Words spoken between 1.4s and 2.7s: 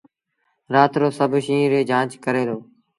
شئيٚن ريٚ جآݩچ ڪري دو۔